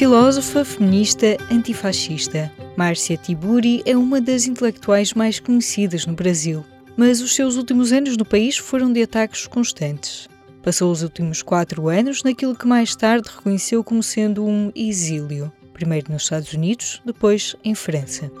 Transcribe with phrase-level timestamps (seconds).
[0.00, 6.64] Filósofa, feminista, antifascista, Márcia Tiburi é uma das intelectuais mais conhecidas no Brasil,
[6.96, 10.26] mas os seus últimos anos no país foram de ataques constantes.
[10.62, 16.10] Passou os últimos quatro anos naquilo que mais tarde reconheceu como sendo um exílio, primeiro
[16.10, 18.32] nos Estados Unidos, depois em França.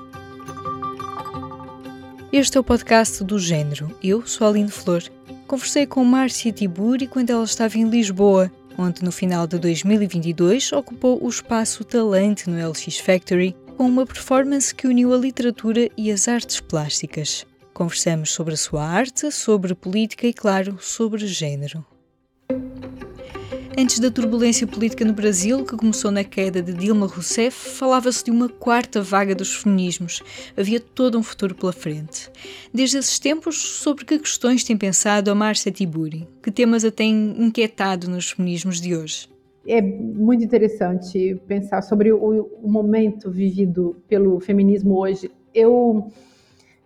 [2.32, 3.94] Este é o podcast do Gênero.
[4.02, 5.02] Eu sou Aline Flor.
[5.46, 8.50] Conversei com Márcia Tiburi quando ela estava em Lisboa,
[8.80, 14.74] onde no final de 2022 ocupou o espaço Talante no LX Factory com uma performance
[14.74, 17.46] que uniu a literatura e as artes plásticas.
[17.74, 21.84] Conversamos sobre a sua arte, sobre política e, claro, sobre gênero.
[23.78, 28.30] Antes da turbulência política no Brasil, que começou na queda de Dilma Rousseff, falava-se de
[28.30, 30.22] uma quarta vaga dos feminismos.
[30.56, 32.28] Havia todo um futuro pela frente.
[32.74, 36.28] Desde esses tempos, sobre que questões tem pensado a Márcia Tiburi?
[36.42, 39.28] Que temas a tem inquietado nos feminismos de hoje?
[39.66, 45.30] É muito interessante pensar sobre o, o momento vivido pelo feminismo hoje.
[45.54, 46.10] Eu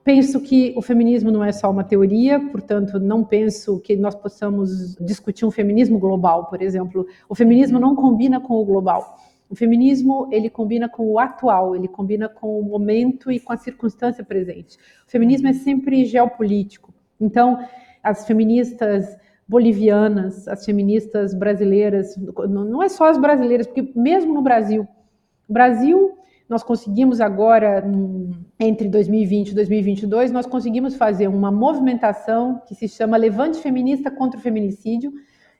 [0.04, 4.94] Penso que o feminismo não é só uma teoria, portanto, não penso que nós possamos
[4.96, 7.06] discutir um feminismo global, por exemplo.
[7.26, 9.18] O feminismo não combina com o global.
[9.48, 13.56] O feminismo, ele combina com o atual, ele combina com o momento e com a
[13.56, 14.76] circunstância presente.
[15.08, 16.92] O feminismo é sempre geopolítico.
[17.18, 17.66] Então,
[18.02, 19.16] as feministas
[19.48, 22.14] bolivianas, as feministas brasileiras,
[22.46, 24.86] não é só as brasileiras, porque mesmo no Brasil,
[25.48, 27.82] o Brasil nós conseguimos agora,
[28.60, 34.38] entre 2020 e 2022, nós conseguimos fazer uma movimentação que se chama Levante Feminista contra
[34.38, 35.12] o Feminicídio,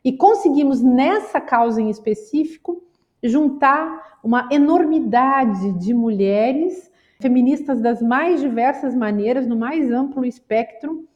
[0.05, 2.83] e conseguimos, nessa causa em específico,
[3.23, 11.09] juntar uma enormidade de mulheres feministas das mais diversas maneiras, no mais amplo espectro,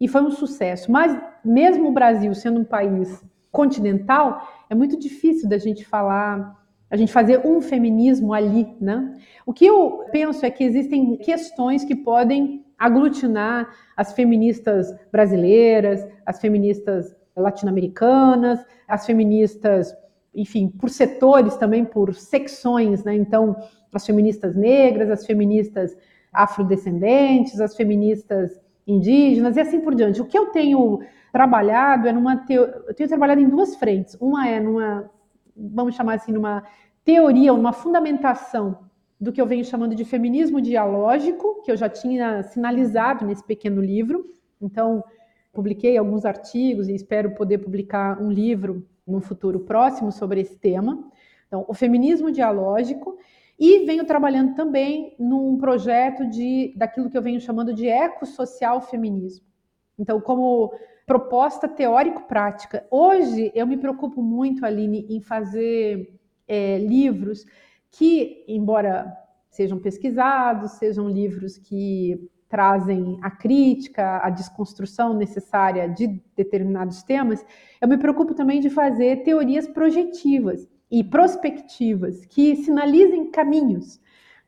[0.00, 0.90] e foi um sucesso.
[0.90, 6.60] Mas, mesmo o Brasil sendo um país continental, é muito difícil da gente falar
[6.92, 9.16] a gente fazer um feminismo ali, né?
[9.46, 16.38] O que eu penso é que existem questões que podem aglutinar as feministas brasileiras, as
[16.38, 19.96] feministas latino-americanas, as feministas,
[20.34, 23.14] enfim, por setores também, por secções, né?
[23.14, 23.56] Então,
[23.90, 25.96] as feministas negras, as feministas
[26.30, 30.20] afrodescendentes, as feministas indígenas e assim por diante.
[30.20, 31.00] O que eu tenho
[31.32, 32.64] trabalhado é numa teo...
[32.86, 34.14] eu tenho trabalhado em duas frentes.
[34.20, 35.10] Uma é numa
[35.56, 36.62] vamos chamar assim, numa
[37.04, 38.78] teoria, uma fundamentação
[39.20, 43.80] do que eu venho chamando de feminismo dialógico, que eu já tinha sinalizado nesse pequeno
[43.80, 44.24] livro.
[44.60, 45.04] Então,
[45.52, 51.08] publiquei alguns artigos e espero poder publicar um livro no futuro próximo sobre esse tema.
[51.46, 53.16] Então, o feminismo dialógico
[53.58, 59.46] e venho trabalhando também num projeto de daquilo que eu venho chamando de ecossocial feminismo.
[59.98, 60.72] Então, como
[61.06, 62.86] proposta teórico-prática.
[62.90, 67.44] Hoje eu me preocupo muito, Aline, em fazer é, livros
[67.90, 69.12] que, embora
[69.50, 77.44] sejam pesquisados, sejam livros que trazem a crítica, a desconstrução necessária de determinados temas,
[77.80, 83.98] eu me preocupo também de fazer teorias projetivas e prospectivas que sinalizem caminhos.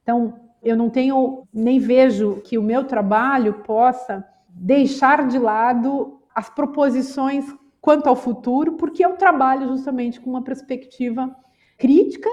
[0.03, 6.51] Então, eu não tenho nem vejo que o meu trabalho possa deixar de lado as
[6.51, 7.45] proposições
[7.81, 11.35] quanto ao futuro, porque eu trabalho justamente com uma perspectiva
[11.77, 12.29] crítica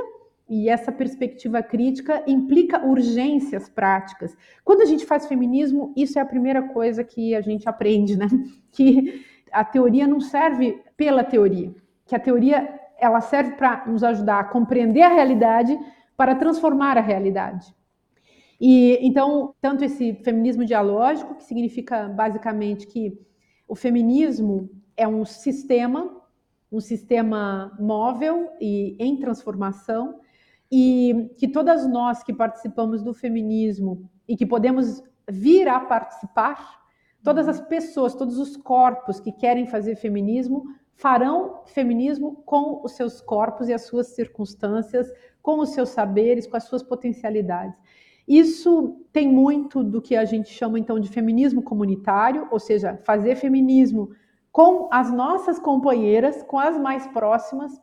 [0.49, 4.35] e essa perspectiva crítica implica urgências práticas.
[4.65, 8.27] Quando a gente faz feminismo, isso é a primeira coisa que a gente aprende, né?
[8.71, 11.73] Que a teoria não serve pela teoria,
[12.05, 15.77] que a teoria ela serve para nos ajudar a compreender a realidade,
[16.15, 17.73] para transformar a realidade.
[18.59, 23.19] E então, tanto esse feminismo dialógico, que significa basicamente que
[23.71, 26.21] o feminismo é um sistema,
[26.69, 30.19] um sistema móvel e em transformação,
[30.69, 36.81] e que todas nós que participamos do feminismo e que podemos vir a participar,
[37.23, 43.21] todas as pessoas, todos os corpos que querem fazer feminismo farão feminismo com os seus
[43.21, 45.09] corpos e as suas circunstâncias,
[45.41, 47.79] com os seus saberes, com as suas potencialidades.
[48.31, 53.35] Isso tem muito do que a gente chama então de feminismo comunitário, ou seja, fazer
[53.35, 54.11] feminismo
[54.53, 57.73] com as nossas companheiras, com as mais próximas,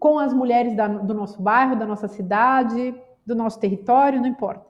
[0.00, 2.92] com as mulheres da, do nosso bairro, da nossa cidade,
[3.24, 4.66] do nosso território, não importa.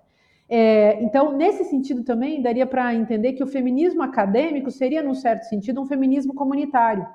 [0.51, 5.45] É, então, nesse sentido também, daria para entender que o feminismo acadêmico seria, num certo
[5.45, 7.07] sentido, um feminismo comunitário.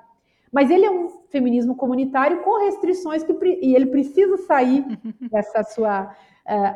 [0.50, 3.32] Mas ele é um feminismo comunitário com restrições que
[3.62, 4.84] e ele precisa sair
[5.30, 6.12] dessa sua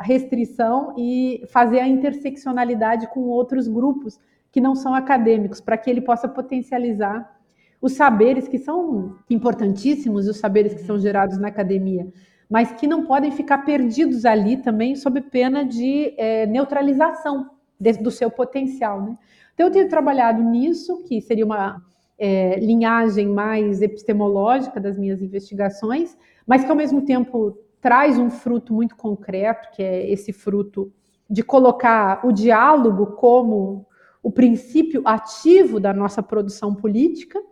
[0.01, 4.21] restrição e fazer a interseccionalidade com outros grupos
[4.51, 7.41] que não são acadêmicos, para que ele possa potencializar
[7.81, 12.07] os saberes que são importantíssimos, os saberes que são gerados na academia.
[12.51, 17.49] mas que não podem ficar perdidos ali também sob pena de é, neutralização
[17.81, 19.01] de, do seu potencial.
[19.01, 19.17] Né?
[19.55, 21.83] Então, eu tenho trabalhado nisso, que seria uma
[22.19, 26.15] é, linhagem mais epistemológica das minhas investigações,
[26.47, 30.91] mas que ao mesmo tempo traz um fruto muito concreto, que é esse fruto
[31.29, 33.85] de colocar o diálogo como
[34.23, 37.43] o princípio ativo da nossa produção política,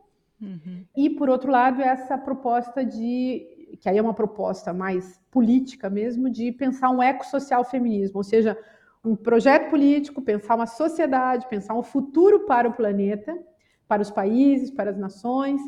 [0.40, 0.84] uhum.
[0.96, 6.30] e, por outro lado, essa proposta de, que aí é uma proposta mais política mesmo,
[6.30, 8.56] de pensar um ecossocial feminismo, ou seja,
[9.04, 13.36] um projeto político, pensar uma sociedade, pensar um futuro para o planeta,
[13.88, 15.60] para os países, para as nações,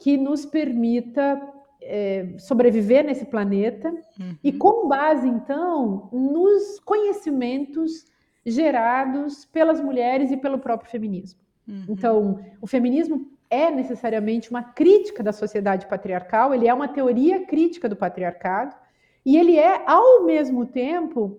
[0.00, 1.40] que nos permita
[1.80, 4.36] é, sobreviver nesse planeta uhum.
[4.42, 8.06] e com base então nos conhecimentos
[8.44, 11.40] gerados pelas mulheres e pelo próprio feminismo.
[11.66, 11.84] Uhum.
[11.88, 17.88] Então, o feminismo é necessariamente uma crítica da sociedade patriarcal, ele é uma teoria crítica
[17.88, 18.74] do patriarcado
[19.24, 21.38] e ele é ao mesmo tempo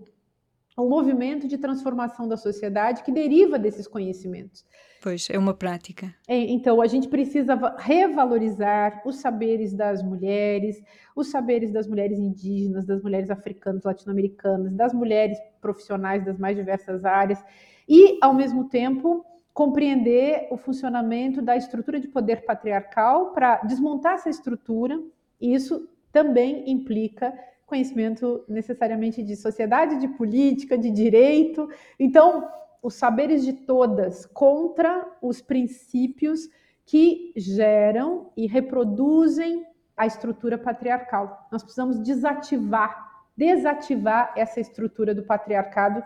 [0.79, 4.65] um movimento de transformação da sociedade que deriva desses conhecimentos.
[5.01, 6.13] Pois, é uma prática.
[6.27, 10.81] É, então, a gente precisa revalorizar os saberes das mulheres,
[11.15, 17.05] os saberes das mulheres indígenas, das mulheres africanas, latino-americanas, das mulheres profissionais das mais diversas
[17.05, 17.41] áreas,
[17.87, 24.29] e, ao mesmo tempo, compreender o funcionamento da estrutura de poder patriarcal para desmontar essa
[24.29, 24.99] estrutura,
[25.39, 27.33] e isso também implica
[27.69, 31.69] conhecimento necessariamente de sociedade, de política, de direito.
[31.97, 32.47] Então,
[32.81, 36.49] os saberes de todas contra os princípios
[36.85, 41.47] que geram e reproduzem a estrutura patriarcal.
[41.51, 46.03] Nós precisamos desativar, desativar essa estrutura do patriarcado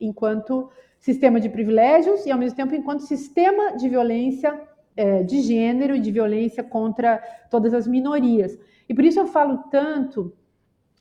[0.00, 4.58] enquanto sistema de privilégios e, ao mesmo tempo, enquanto sistema de violência
[4.96, 7.18] é, de gênero e de violência contra
[7.50, 8.58] todas as minorias.
[8.88, 10.32] E por isso eu falo tanto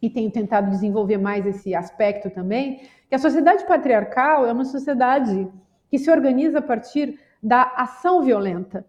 [0.01, 5.47] e tenho tentado desenvolver mais esse aspecto também, que a sociedade patriarcal é uma sociedade
[5.89, 8.85] que se organiza a partir da ação violenta.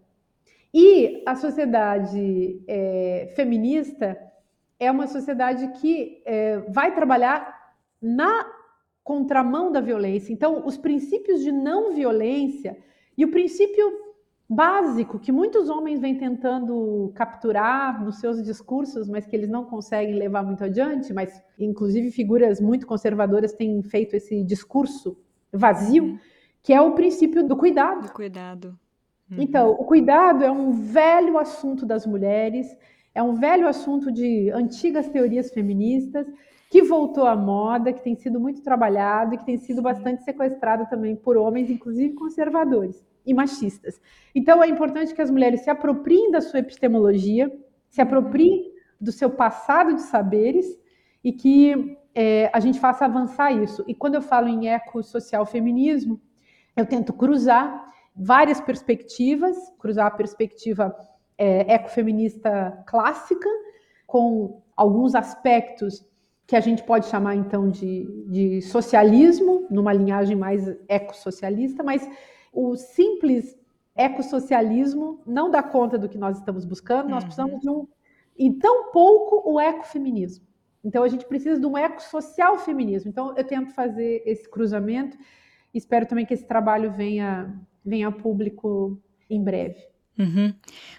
[0.73, 4.17] E a sociedade é, feminista
[4.79, 8.45] é uma sociedade que é, vai trabalhar na
[9.03, 10.33] contramão da violência.
[10.33, 12.77] Então, os princípios de não violência
[13.17, 14.02] e o princípio
[14.53, 20.15] básico que muitos homens vêm tentando capturar nos seus discursos, mas que eles não conseguem
[20.15, 25.17] levar muito adiante, mas inclusive figuras muito conservadoras têm feito esse discurso
[25.51, 26.19] vazio, uhum.
[26.61, 28.07] que é o princípio do cuidado.
[28.07, 28.79] Do cuidado.
[29.29, 29.37] Uhum.
[29.39, 32.67] Então, o cuidado é um velho assunto das mulheres,
[33.13, 36.27] é um velho assunto de antigas teorias feministas
[36.73, 40.87] que voltou à moda, que tem sido muito trabalhado e que tem sido bastante sequestrado
[40.89, 44.01] também por homens, inclusive conservadores e machistas.
[44.33, 47.55] Então é importante que as mulheres se apropriem da sua epistemologia,
[47.91, 50.65] se apropriem do seu passado de saberes
[51.23, 53.85] e que é, a gente faça avançar isso.
[53.87, 56.19] E quando eu falo em ecossocial feminismo,
[56.75, 60.91] eu tento cruzar várias perspectivas, cruzar a perspectiva
[61.37, 63.47] é, ecofeminista clássica
[64.07, 66.03] com alguns aspectos
[66.53, 72.07] que a gente pode chamar então de, de socialismo, numa linhagem mais ecossocialista, mas
[72.53, 73.57] o simples
[73.95, 77.27] ecossocialismo não dá conta do que nós estamos buscando, nós uhum.
[77.29, 77.87] precisamos de um,
[78.37, 80.45] e tão pouco, o ecofeminismo.
[80.83, 83.09] Então, a gente precisa de um ecossocial feminismo.
[83.09, 85.17] Então, eu tento fazer esse cruzamento,
[85.73, 89.81] espero também que esse trabalho venha, venha a público em breve.
[90.17, 90.53] Uhum.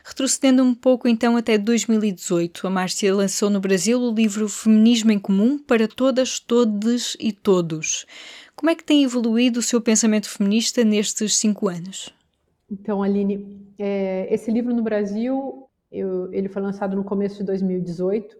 [0.04, 5.18] Retrocedendo um pouco então até 2018, a Márcia lançou no Brasil o livro Feminismo em
[5.20, 8.06] Comum para Todas, Todes e Todos.
[8.56, 12.12] Como é que tem evoluído o seu pensamento feminista nestes cinco anos?
[12.70, 18.36] Então, Aline, é, esse livro no Brasil, eu, ele foi lançado no começo de 2018.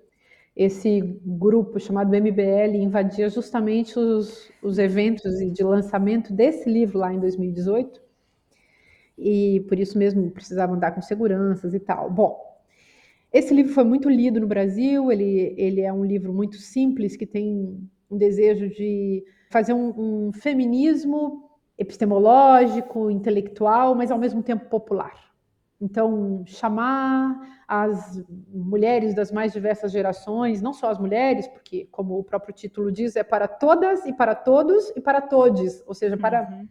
[0.57, 7.21] Esse grupo chamado MBL invadia justamente os, os eventos de lançamento desse livro lá em
[7.21, 8.04] 2018
[9.17, 12.11] e por isso mesmo precisava andar com seguranças e tal.
[12.11, 12.39] Bom,
[13.33, 17.27] esse livro foi muito lido no Brasil, ele, ele é um livro muito simples, que
[17.27, 25.35] tem um desejo de fazer um, um feminismo epistemológico, intelectual, mas ao mesmo tempo popular.
[25.81, 32.25] Então, chamar as mulheres das mais diversas gerações, não só as mulheres, porque, como o
[32.25, 36.49] próprio título diz, é para todas e para todos e para todes, ou seja, para
[36.49, 36.69] uhum.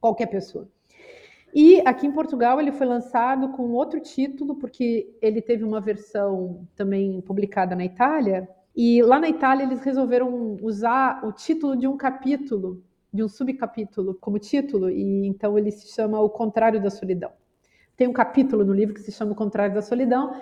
[0.00, 0.68] qualquer pessoa.
[1.54, 6.66] E aqui em Portugal ele foi lançado com outro título, porque ele teve uma versão
[6.76, 8.48] também publicada na Itália.
[8.74, 14.14] E lá na Itália eles resolveram usar o título de um capítulo, de um subcapítulo
[14.14, 17.32] como título, e então ele se chama O Contrário da Solidão.
[17.96, 20.32] Tem um capítulo no livro que se chama O Contrário da Solidão,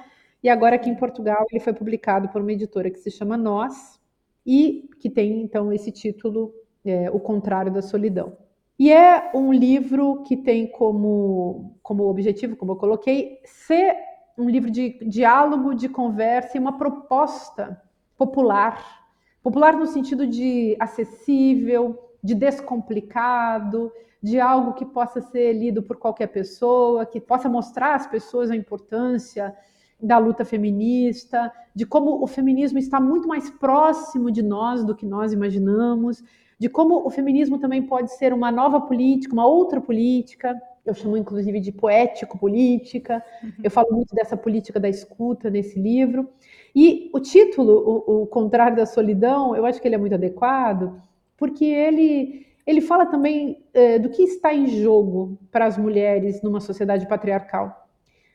[0.42, 4.00] E agora aqui em Portugal ele foi publicado por uma editora que se chama Nós
[4.46, 8.36] e que tem então esse título, é, O Contrário da Solidão.
[8.78, 13.96] E é um livro que tem como, como objetivo, como eu coloquei, ser
[14.36, 17.82] um livro de diálogo, de conversa e uma proposta
[18.16, 19.02] popular.
[19.42, 23.90] Popular no sentido de acessível, de descomplicado,
[24.22, 28.56] de algo que possa ser lido por qualquer pessoa, que possa mostrar às pessoas a
[28.56, 29.56] importância
[30.00, 35.04] da luta feminista, de como o feminismo está muito mais próximo de nós do que
[35.04, 36.22] nós imaginamos,
[36.58, 40.60] de como o feminismo também pode ser uma nova política, uma outra política.
[40.84, 43.22] Eu chamo inclusive de poético-política.
[43.42, 43.52] Uhum.
[43.62, 46.28] Eu falo muito dessa política da escuta nesse livro.
[46.74, 51.00] E o título, o, o Contrário da Solidão, eu acho que ele é muito adequado,
[51.36, 56.60] porque ele ele fala também é, do que está em jogo para as mulheres numa
[56.60, 57.88] sociedade patriarcal.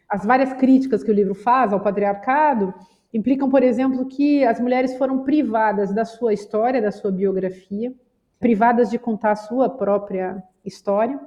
[0.10, 2.74] As várias críticas que o livro faz ao patriarcado
[3.14, 7.94] implicam, por exemplo, que as mulheres foram privadas da sua história, da sua biografia,
[8.40, 11.20] privadas de contar a sua própria história.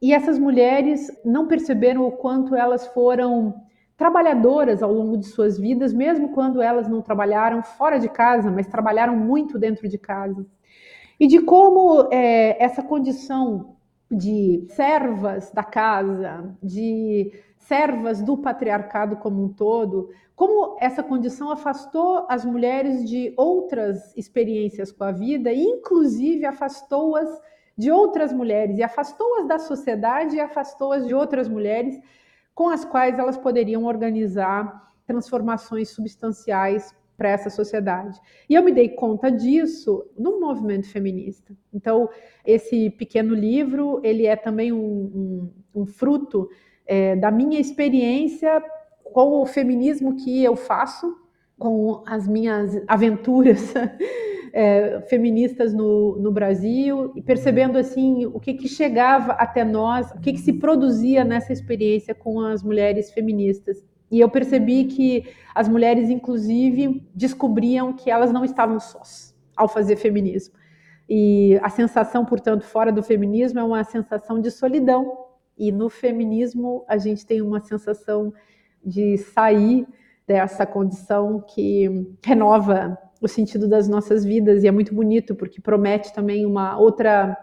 [0.00, 3.54] E essas mulheres não perceberam o quanto elas foram
[3.96, 8.66] trabalhadoras ao longo de suas vidas, mesmo quando elas não trabalharam fora de casa, mas
[8.66, 10.44] trabalharam muito dentro de casa.
[11.20, 13.76] E de como é, essa condição
[14.10, 22.26] de servas da casa, de servas do patriarcado como um todo, como essa condição afastou
[22.28, 27.28] as mulheres de outras experiências com a vida, inclusive afastou-as
[27.76, 31.98] de outras mulheres, e afastou-as da sociedade e afastou-as de outras mulheres
[32.54, 38.20] com as quais elas poderiam organizar transformações substanciais para essa sociedade.
[38.48, 41.56] E eu me dei conta disso no movimento feminista.
[41.72, 42.08] Então,
[42.44, 46.48] esse pequeno livro, ele é também um, um, um fruto
[46.86, 48.62] é, da minha experiência
[49.02, 51.16] com o feminismo que eu faço,
[51.58, 53.72] com as minhas aventuras
[54.52, 60.20] é, feministas no, no, Brasil, e percebendo assim o que, que chegava até nós, o
[60.20, 63.84] que, que se produzia nessa experiência com as mulheres feministas.
[64.10, 65.24] E eu percebi que
[65.54, 70.54] as mulheres, inclusive, descobriam que elas não estavam sós ao fazer feminismo.
[71.08, 75.16] E a sensação, portanto, fora do feminismo é uma sensação de solidão.
[75.62, 78.34] E no feminismo a gente tem uma sensação
[78.84, 79.86] de sair
[80.26, 81.88] dessa condição que
[82.20, 84.64] renova o sentido das nossas vidas.
[84.64, 87.38] E é muito bonito porque promete também uma outra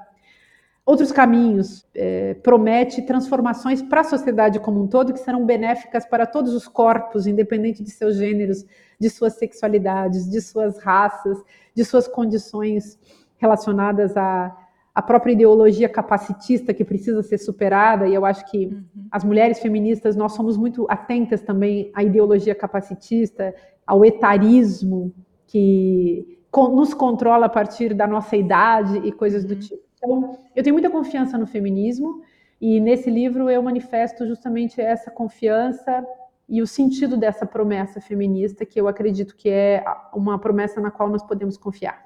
[0.86, 6.26] outros caminhos, é, promete transformações para a sociedade como um todo que serão benéficas para
[6.26, 8.66] todos os corpos, independente de seus gêneros,
[9.00, 11.38] de suas sexualidades, de suas raças,
[11.74, 13.00] de suas condições
[13.38, 14.54] relacionadas à,
[15.00, 18.06] à própria ideologia capacitista que precisa ser superada.
[18.06, 18.84] E eu acho que uhum.
[19.10, 23.56] as mulheres feministas nós somos muito atentas também à ideologia capacitista,
[23.88, 25.14] ao etarismo
[25.48, 29.60] que nos controla a partir da nossa idade e coisas do uhum.
[29.60, 29.82] tipo.
[29.96, 32.22] Então, eu tenho muita confiança no feminismo
[32.60, 36.06] e nesse livro eu manifesto justamente essa confiança
[36.50, 39.82] e o sentido dessa promessa feminista, que eu acredito que é
[40.14, 42.06] uma promessa na qual nós podemos confiar.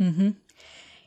[0.00, 0.34] Uhum.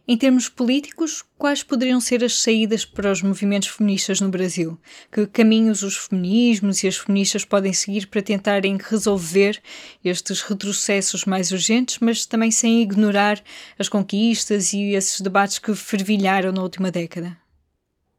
[0.10, 4.78] Em termos políticos, quais poderiam ser as saídas para os movimentos feministas no Brasil?
[5.12, 9.62] Que caminhos os feminismos e as feministas podem seguir para tentarem resolver
[10.06, 13.44] estes retrocessos mais urgentes, mas também sem ignorar
[13.78, 17.36] as conquistas e esses debates que fervilharam na última década?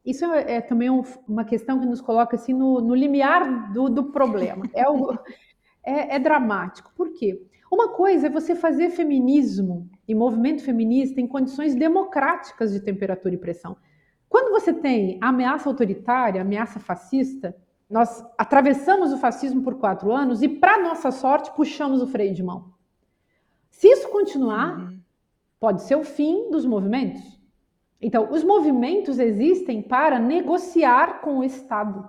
[0.04, 3.88] Isso é, é também um, uma questão que nos coloca assim no, no limiar do,
[3.88, 4.68] do problema.
[4.74, 5.16] É, o,
[5.82, 6.92] é, é dramático.
[6.94, 7.40] Por quê?
[7.72, 13.38] Uma coisa é você fazer feminismo e movimento feminista em condições democráticas de temperatura e
[13.38, 13.76] pressão.
[14.28, 17.54] Quando você tem ameaça autoritária, ameaça fascista,
[17.88, 22.42] nós atravessamos o fascismo por quatro anos e, para nossa sorte, puxamos o freio de
[22.42, 22.72] mão.
[23.70, 24.98] Se isso continuar, uhum.
[25.60, 27.38] pode ser o fim dos movimentos.
[28.00, 32.08] Então, os movimentos existem para negociar com o Estado.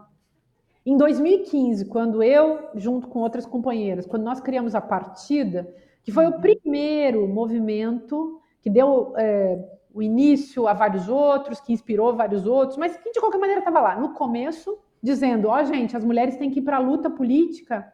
[0.86, 5.74] Em 2015, quando eu, junto com outras companheiras, quando nós criamos a partida,
[6.10, 6.42] que foi o uhum.
[6.42, 9.60] primeiro movimento que deu é,
[9.94, 13.80] o início a vários outros, que inspirou vários outros, mas que de qualquer maneira estava
[13.80, 17.12] lá no começo, dizendo: ó, oh, gente, as mulheres têm que ir para a luta
[17.12, 17.94] política.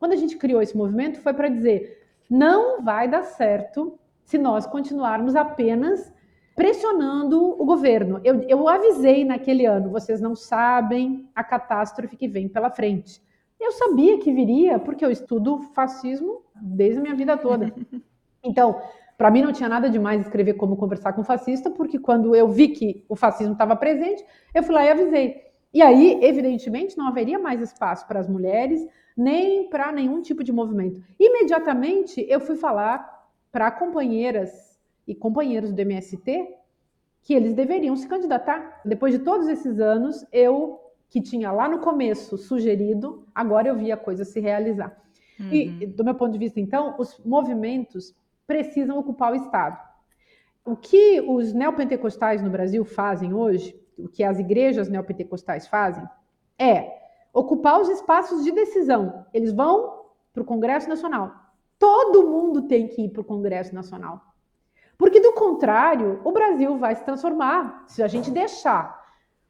[0.00, 4.66] Quando a gente criou esse movimento, foi para dizer: não vai dar certo se nós
[4.66, 6.12] continuarmos apenas
[6.56, 8.20] pressionando o governo.
[8.24, 13.22] Eu, eu avisei naquele ano, vocês não sabem a catástrofe que vem pela frente.
[13.60, 17.72] Eu sabia que viria, porque eu estudo fascismo desde a minha vida toda.
[18.42, 18.80] Então,
[19.16, 22.68] para mim não tinha nada demais escrever como conversar com fascista, porque quando eu vi
[22.68, 25.42] que o fascismo estava presente, eu fui lá e avisei.
[25.72, 30.52] E aí, evidentemente, não haveria mais espaço para as mulheres, nem para nenhum tipo de
[30.52, 31.00] movimento.
[31.18, 33.08] Imediatamente, eu fui falar
[33.50, 36.56] para companheiras e companheiros do MST
[37.22, 38.80] que eles deveriam se candidatar.
[38.84, 43.92] Depois de todos esses anos, eu, que tinha lá no começo sugerido, agora eu vi
[43.92, 45.00] a coisa se realizar.
[45.38, 45.48] Uhum.
[45.50, 48.14] E, do meu ponto de vista, então, os movimentos
[48.46, 49.78] precisam ocupar o Estado.
[50.64, 56.04] O que os neopentecostais no Brasil fazem hoje o que as igrejas neopentecostais fazem
[56.58, 59.26] é ocupar os espaços de decisão.
[59.32, 61.32] Eles vão para o Congresso Nacional.
[61.78, 64.20] Todo mundo tem que ir para o Congresso Nacional.
[64.96, 69.02] Porque, do contrário, o Brasil vai se transformar se a gente deixar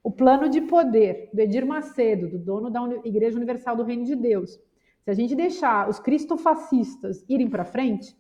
[0.03, 4.17] o plano de poder do Edir Macedo, do dono da Igreja Universal do Reino de
[4.17, 4.59] Deus,
[5.05, 8.17] se a gente deixar os cristofascistas irem para frente,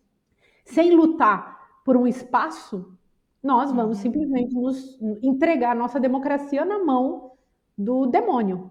[0.65, 2.97] sem lutar por um espaço
[3.43, 4.03] nós vamos uhum.
[4.03, 7.33] simplesmente nos entregar nossa democracia na mão
[7.77, 8.71] do demônio.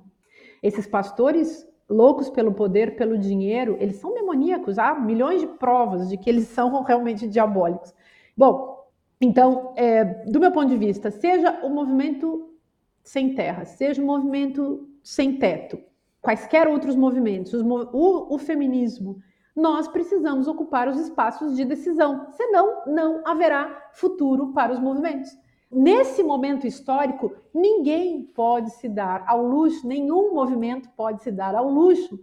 [0.64, 4.80] Esses pastores loucos pelo poder, pelo dinheiro, eles são demoníacos.
[4.80, 7.94] Há milhões de provas de que eles são realmente diabólicos.
[8.38, 8.88] Bom,
[9.20, 12.56] então, é, do meu ponto de vista, seja o movimento
[13.04, 15.80] sem terra, seja o movimento sem teto,
[16.22, 19.18] quaisquer outros movimentos, o, o feminismo,
[19.56, 25.32] nós precisamos ocupar os espaços de decisão, senão não haverá futuro para os movimentos.
[25.70, 31.70] Nesse momento histórico, ninguém pode se dar ao luxo, nenhum movimento pode se dar ao
[31.70, 32.20] luxo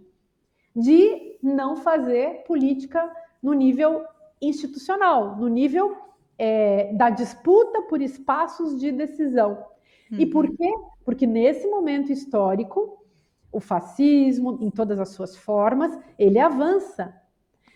[0.75, 4.03] de não fazer política no nível
[4.41, 5.97] institucional, no nível
[6.37, 9.65] é, da disputa por espaços de decisão.
[10.11, 10.19] Uhum.
[10.19, 10.71] E por quê?
[11.03, 12.98] Porque nesse momento histórico,
[13.51, 17.15] o fascismo, em todas as suas formas, ele avança.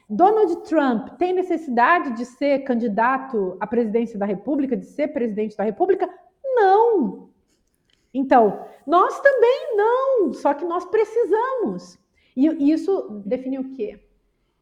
[0.10, 5.64] Donald Trump tem necessidade de ser candidato à presidência da República, de ser presidente da
[5.64, 6.08] República?
[6.44, 7.30] Não.
[8.14, 11.98] Então, nós também não, só que nós precisamos.
[12.36, 14.00] E isso define o quê?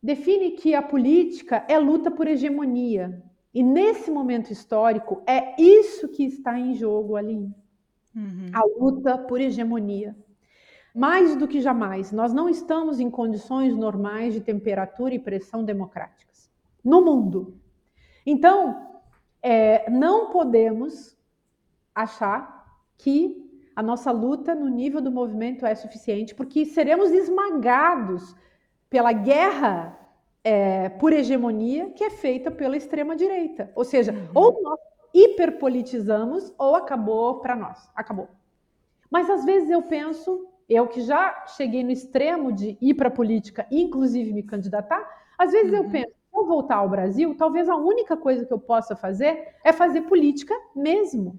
[0.01, 3.21] Define que a política é luta por hegemonia.
[3.53, 7.53] E nesse momento histórico, é isso que está em jogo ali.
[8.15, 8.49] Uhum.
[8.53, 10.15] A luta por hegemonia.
[10.93, 16.49] Mais do que jamais, nós não estamos em condições normais de temperatura e pressão democráticas
[16.83, 17.57] no mundo.
[18.25, 18.99] Então,
[19.41, 21.17] é, não podemos
[21.95, 22.65] achar
[22.97, 28.35] que a nossa luta no nível do movimento é suficiente, porque seremos esmagados
[28.89, 29.97] pela guerra
[30.43, 33.71] é, por hegemonia que é feita pela extrema-direita.
[33.75, 34.27] Ou seja, uhum.
[34.35, 34.79] ou nós
[35.13, 37.89] hiperpolitizamos ou acabou para nós.
[37.95, 38.29] Acabou.
[39.09, 43.11] Mas às vezes eu penso eu que já cheguei no extremo de ir para a
[43.11, 45.05] política, inclusive me candidatar,
[45.37, 45.77] às vezes uhum.
[45.79, 49.55] eu penso, se eu voltar ao Brasil, talvez a única coisa que eu possa fazer
[49.65, 51.37] é fazer política mesmo.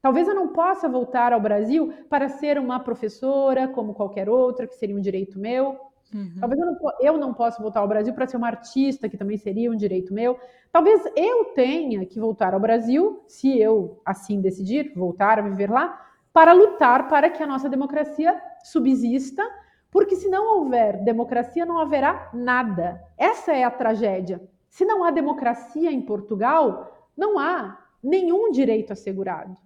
[0.00, 4.74] Talvez eu não possa voltar ao Brasil para ser uma professora como qualquer outra, que
[4.74, 5.78] seria um direito meu.
[6.12, 6.34] Uhum.
[6.40, 9.36] Talvez eu não, eu não possa voltar ao Brasil para ser uma artista, que também
[9.36, 10.38] seria um direito meu.
[10.72, 16.00] Talvez eu tenha que voltar ao Brasil, se eu assim decidir, voltar a viver lá,
[16.32, 19.42] para lutar para que a nossa democracia subsista,
[19.90, 23.02] porque se não houver democracia, não haverá nada.
[23.16, 24.40] Essa é a tragédia.
[24.68, 29.56] Se não há democracia em Portugal, não há nenhum direito assegurado.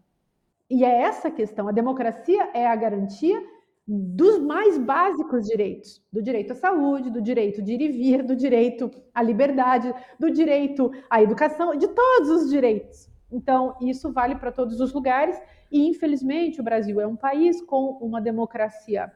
[0.69, 1.69] E é essa a questão.
[1.69, 3.41] A democracia é a garantia
[3.87, 8.35] dos mais básicos direitos, do direito à saúde, do direito de ir e vir, do
[8.35, 13.09] direito à liberdade, do direito à educação, de todos os direitos.
[13.31, 17.99] Então, isso vale para todos os lugares e, infelizmente, o Brasil é um país com
[18.01, 19.13] uma democracia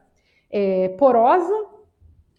[0.49, 1.65] é, porosa,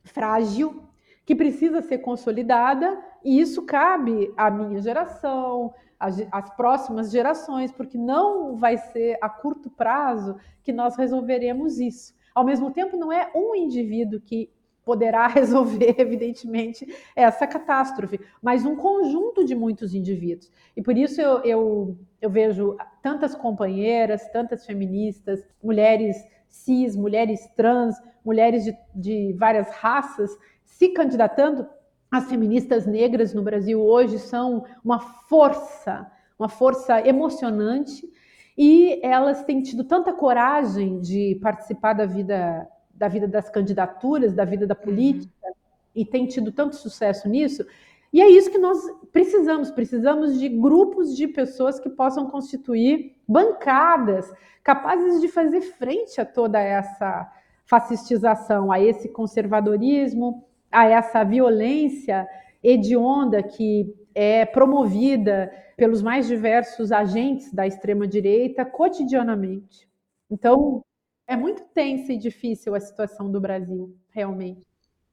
[0.04, 0.84] frágil,
[1.24, 8.56] que precisa ser consolidada, e isso cabe à minha geração, às, próximas gerações, porque não
[8.56, 12.14] vai ser a curto prazo que nós resolveremos isso.
[12.34, 14.50] Ao mesmo tempo, não é um indivíduo que
[14.84, 20.50] poderá resolver, evidentemente, essa catástrofe, mas um conjunto de muitos indivíduos.
[20.76, 26.16] E por isso eu, eu, eu vejo tantas companheiras, tantas feministas, mulheres
[26.48, 30.30] cis, mulheres trans, mulheres de, de várias raças
[30.64, 31.66] se candidatando.
[32.08, 38.08] As feministas negras no Brasil hoje são uma força, uma força emocionante,
[38.56, 44.44] e elas têm tido tanta coragem de participar da vida da vida das candidaturas, da
[44.44, 44.80] vida da uhum.
[44.80, 45.52] política, uhum.
[45.92, 47.66] e tem tido tanto sucesso nisso.
[48.12, 48.78] E é isso que nós
[49.10, 49.70] precisamos.
[49.70, 54.30] Precisamos de grupos de pessoas que possam constituir bancadas
[54.62, 57.30] capazes de fazer frente a toda essa
[57.64, 62.28] fascistização, a esse conservadorismo, a essa violência
[62.62, 69.88] hedionda que é promovida pelos mais diversos agentes da extrema direita cotidianamente.
[70.30, 70.82] Então,
[71.26, 74.66] É muito tensa e difícil a situação do Brasil, realmente.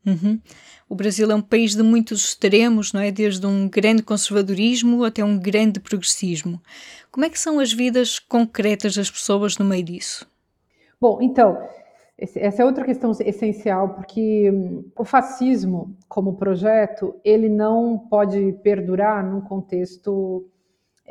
[0.05, 0.39] Uhum.
[0.87, 3.11] O Brasil é um país de muitos extremos, não é?
[3.11, 6.61] Desde um grande conservadorismo até um grande progressismo.
[7.11, 10.27] Como é que são as vidas concretas das pessoas no meio disso?
[10.99, 11.57] Bom, então,
[12.17, 19.23] essa é outra questão essencial, porque hum, o fascismo, como projeto, ele não pode perdurar
[19.23, 20.45] num contexto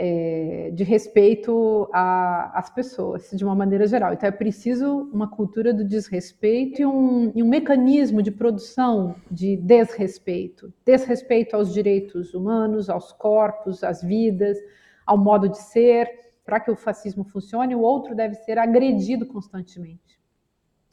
[0.00, 4.12] é, de respeito às pessoas, de uma maneira geral.
[4.12, 9.56] Então, é preciso uma cultura do desrespeito e um, e um mecanismo de produção de
[9.56, 14.56] desrespeito desrespeito aos direitos humanos, aos corpos, às vidas,
[15.04, 16.08] ao modo de ser.
[16.44, 20.18] Para que o fascismo funcione, o outro deve ser agredido constantemente.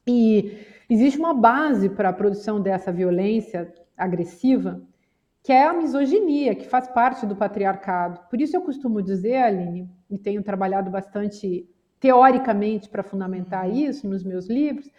[0.08, 0.58] E
[0.89, 4.82] existe uma base para a produção dessa violência agressiva
[5.45, 8.19] que é a misoginia, que faz parte do patriarcado.
[8.31, 13.75] Por isso eu costumo dizer, Aline, e tenho trabalhado bastante teoricamente para fundamentar uhum.
[13.75, 14.89] isso nos meus livros,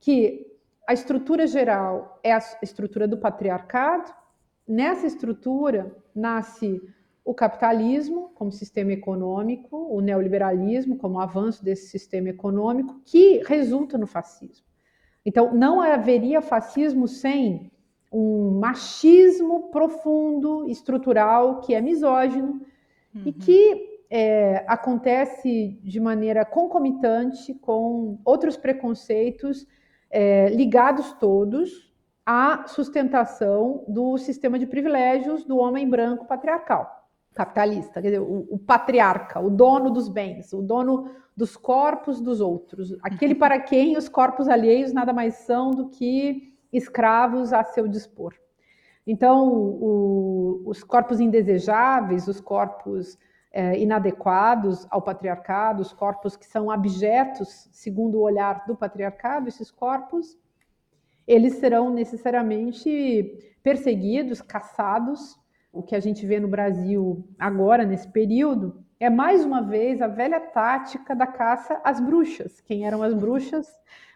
[0.00, 0.44] que
[0.84, 4.12] a estrutura geral é a estrutura do patriarcado.
[4.66, 6.82] Nessa estrutura nasce
[7.24, 14.08] o capitalismo como sistema econômico, o neoliberalismo como avanço desse sistema econômico, que resulta no
[14.08, 14.66] fascismo.
[15.24, 17.70] Então, não haveria fascismo sem
[18.14, 22.60] um machismo profundo, estrutural, que é misógino
[23.12, 23.22] uhum.
[23.26, 29.66] e que é, acontece de maneira concomitante com outros preconceitos
[30.08, 31.92] é, ligados todos
[32.24, 38.58] à sustentação do sistema de privilégios do homem branco patriarcal, capitalista, quer dizer, o, o
[38.58, 44.08] patriarca, o dono dos bens, o dono dos corpos dos outros, aquele para quem os
[44.08, 48.34] corpos alheios nada mais são do que escravos a seu dispor.
[49.06, 53.18] Então, o, os corpos indesejáveis, os corpos
[53.52, 59.70] é, inadequados ao patriarcado, os corpos que são abjetos, segundo o olhar do patriarcado, esses
[59.70, 60.36] corpos,
[61.26, 65.38] eles serão necessariamente perseguidos, caçados.
[65.72, 70.06] O que a gente vê no Brasil agora, nesse período, é mais uma vez a
[70.06, 72.60] velha tática da caça às bruxas.
[72.60, 73.68] Quem eram as bruxas?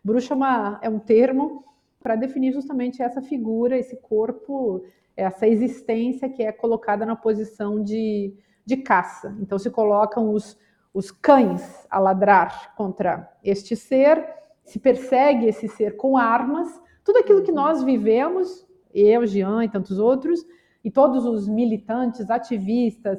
[0.05, 1.65] Bruxa é, uma, é um termo
[2.01, 4.85] para definir justamente essa figura, esse corpo,
[5.17, 8.35] essa existência que é colocada na posição de,
[8.65, 9.37] de caça.
[9.41, 10.59] Então se colocam os,
[10.95, 14.25] os cães a ladrar contra este ser,
[14.65, 16.69] se persegue esse ser com armas,
[17.05, 20.45] tudo aquilo que nós vivemos, eu, Jean e tantos outros,
[20.85, 23.19] e todos os militantes, ativistas,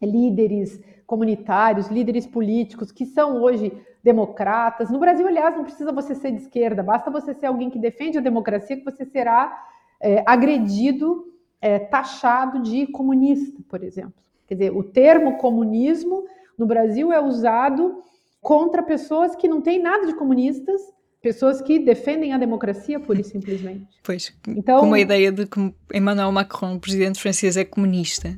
[0.00, 4.90] líderes comunitários, líderes políticos que são hoje democratas.
[4.90, 8.18] No Brasil, aliás, não precisa você ser de esquerda, basta você ser alguém que defende
[8.18, 9.66] a democracia que você será
[10.00, 11.24] é, agredido,
[11.60, 14.14] é, taxado de comunista, por exemplo.
[14.46, 16.24] Quer dizer, o termo comunismo
[16.58, 18.02] no Brasil é usado
[18.40, 20.80] contra pessoas que não têm nada de comunistas,
[21.20, 23.86] pessoas que defendem a democracia pura e simplesmente.
[24.02, 28.34] Pois, então, com a ideia de que Emmanuel Macron, presidente francês, é comunista.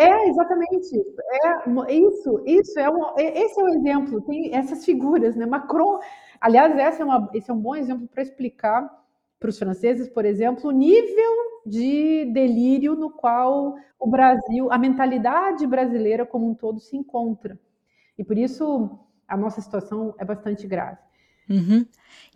[0.00, 0.98] É, exatamente.
[1.44, 4.20] É, isso, isso é um, esse é o exemplo.
[4.22, 5.44] Tem essas figuras, né?
[5.44, 6.00] Macron,
[6.40, 8.88] aliás, essa é uma, esse é um bom exemplo para explicar
[9.38, 11.32] para os franceses, por exemplo, o nível
[11.66, 17.58] de delírio no qual o Brasil, a mentalidade brasileira como um todo se encontra.
[18.18, 20.98] E por isso a nossa situação é bastante grave.
[21.48, 21.86] Uhum.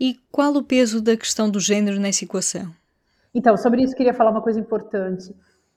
[0.01, 2.75] E qual o peso da questão do gênero nessa equação?
[3.35, 5.35] Então, sobre isso queria falar uma coisa importante.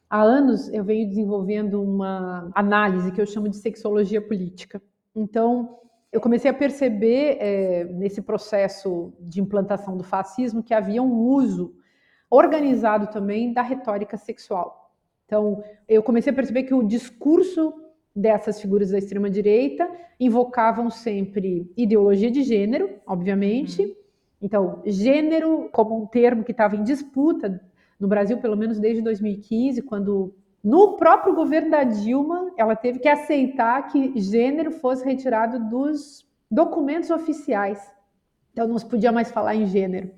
[0.10, 4.82] Há anos eu venho desenvolvendo uma análise que eu chamo de sexologia política.
[5.13, 5.80] Então,
[6.12, 11.76] eu comecei a perceber é, nesse processo de implantação do fascismo que havia um uso
[12.30, 14.93] organizado também da retórica sexual.
[15.26, 17.74] Então, eu comecei a perceber que o discurso
[18.15, 23.82] dessas figuras da extrema direita invocavam sempre ideologia de gênero, obviamente.
[23.82, 23.96] Uhum.
[24.41, 27.62] Então, gênero como um termo que estava em disputa
[27.99, 33.07] no Brasil, pelo menos desde 2015, quando no próprio governo da Dilma, ela teve que
[33.07, 37.79] aceitar que gênero fosse retirado dos documentos oficiais.
[38.51, 40.12] Então não se podia mais falar em gênero.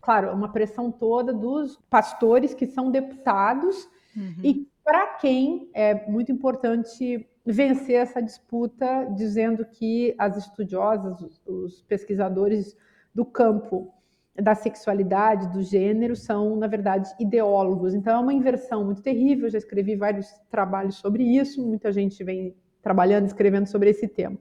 [0.00, 4.34] Claro, uma pressão toda dos pastores que são deputados uhum.
[4.42, 12.76] e para quem é muito importante vencer essa disputa, dizendo que as estudiosas, os pesquisadores
[13.14, 13.94] do campo
[14.40, 17.94] da sexualidade, do gênero, são, na verdade, ideólogos.
[17.94, 19.46] Então, é uma inversão muito terrível.
[19.46, 24.36] Eu já escrevi vários trabalhos sobre isso, muita gente vem trabalhando, escrevendo sobre esse tema.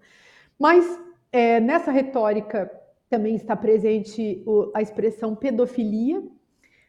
[0.60, 1.00] Mas,
[1.32, 2.72] é, nessa retórica
[3.10, 6.24] também está presente a expressão pedofilia,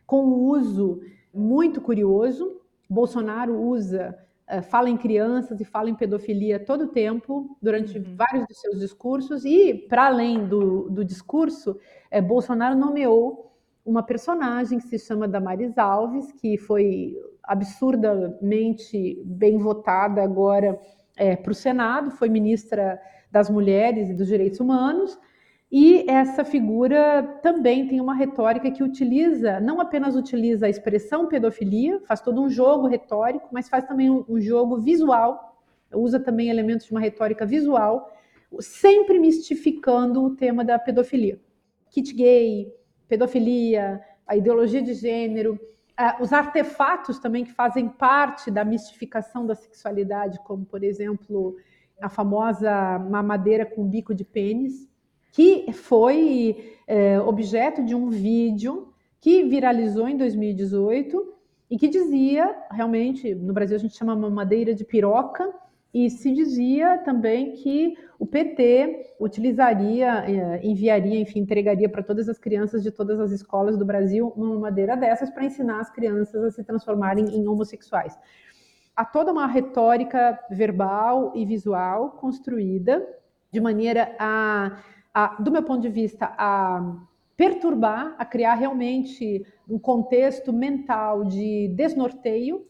[0.06, 1.00] com um uso
[1.32, 2.60] muito curioso.
[2.88, 4.16] Bolsonaro usa
[4.62, 8.16] fala em crianças e fala em pedofilia todo o tempo, durante uhum.
[8.16, 11.78] vários dos seus discursos, e, para além do, do discurso,
[12.10, 13.52] é, Bolsonaro nomeou
[13.84, 20.78] uma personagem que se chama Damares Alves, que foi absurdamente bem votada agora
[21.16, 25.18] é, para o Senado, foi ministra das Mulheres e dos Direitos Humanos,
[25.70, 32.00] e essa figura também tem uma retórica que utiliza, não apenas utiliza a expressão pedofilia,
[32.06, 35.58] faz todo um jogo retórico, mas faz também um, um jogo visual,
[35.92, 38.12] usa também elementos de uma retórica visual,
[38.60, 41.40] sempre mistificando o tema da pedofilia.
[41.90, 42.72] Kit gay,
[43.08, 45.58] pedofilia, a ideologia de gênero,
[46.20, 51.56] os artefatos também que fazem parte da mistificação da sexualidade, como, por exemplo,
[52.00, 54.88] a famosa mamadeira com bico de pênis,
[55.34, 61.34] que foi é, objeto de um vídeo que viralizou em 2018
[61.68, 65.52] e que dizia, realmente, no Brasil a gente chama mamadeira de piroca,
[65.92, 72.38] e se dizia também que o PT utilizaria, é, enviaria, enfim, entregaria para todas as
[72.38, 76.50] crianças de todas as escolas do Brasil uma madeira dessas para ensinar as crianças a
[76.50, 78.16] se transformarem em homossexuais.
[78.94, 83.04] Há toda uma retórica verbal e visual construída
[83.50, 84.78] de maneira a
[85.14, 86.96] a, do meu ponto de vista, a
[87.36, 92.66] perturbar, a criar realmente um contexto mental de desnorteio.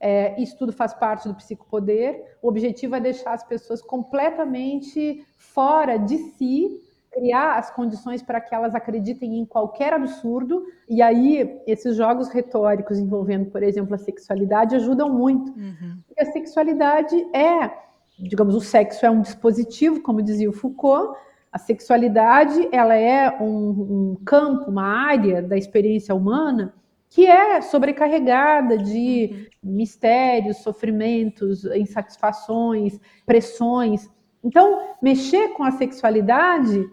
[0.00, 2.36] É, isso tudo faz parte do psicopoder.
[2.40, 6.80] O objetivo é deixar as pessoas completamente fora de si,
[7.10, 10.64] criar as condições para que elas acreditem em qualquer absurdo.
[10.88, 15.50] E aí, esses jogos retóricos envolvendo, por exemplo, a sexualidade ajudam muito.
[15.50, 15.98] Uhum.
[16.06, 17.72] Porque a sexualidade é,
[18.18, 21.18] digamos, o sexo é um dispositivo, como dizia o Foucault,
[21.52, 26.74] a sexualidade ela é um, um campo, uma área da experiência humana
[27.10, 29.72] que é sobrecarregada de uhum.
[29.76, 34.08] mistérios, sofrimentos, insatisfações, pressões.
[34.44, 36.84] Então, mexer com a sexualidade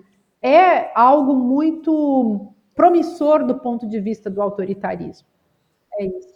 [0.42, 5.28] é algo muito promissor do ponto de vista do autoritarismo.
[6.00, 6.36] É isso.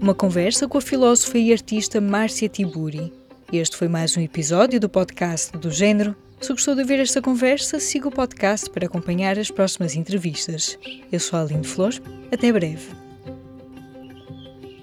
[0.00, 3.21] Uma conversa com a filósofa e artista Márcia Tiburi.
[3.52, 6.16] Este foi mais um episódio do podcast do Gênero.
[6.40, 10.78] Se gostou de ouvir esta conversa, siga o podcast para acompanhar as próximas entrevistas.
[11.12, 11.92] Eu sou a Aline Flor.
[12.32, 12.88] Até breve.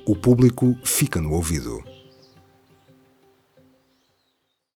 [0.06, 1.84] O público fica no ouvido.